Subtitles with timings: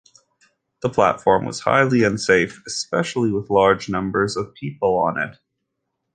[0.81, 5.37] The platform was highly unsafe, especially with large numbers of people on it.